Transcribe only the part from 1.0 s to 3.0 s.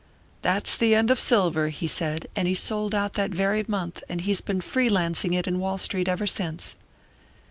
of silver,' he said, and he sold